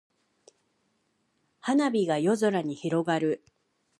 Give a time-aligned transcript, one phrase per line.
[1.59, 3.43] 花火が夜空に広がる。